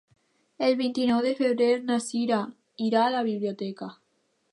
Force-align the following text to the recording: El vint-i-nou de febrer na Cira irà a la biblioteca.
El 0.67 0.71
vint-i-nou 0.77 1.19
de 1.25 1.33
febrer 1.41 1.67
na 1.89 1.97
Cira 2.05 2.39
irà 2.87 3.03
a 3.05 3.13
la 3.17 3.21
biblioteca. 3.29 3.91